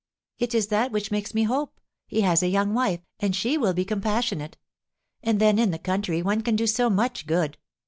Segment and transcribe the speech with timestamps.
[0.39, 1.79] "It is that which makes me hope.
[2.07, 4.57] He has a young wife, and she will be compassionate.
[5.21, 7.55] And then in the country one can do so much good.